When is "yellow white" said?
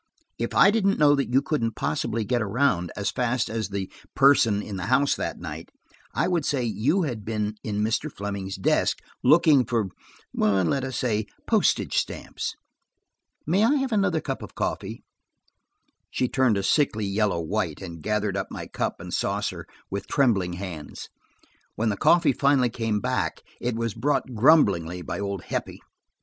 17.05-17.79